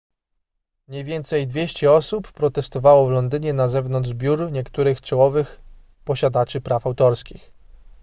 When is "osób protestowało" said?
1.91-3.07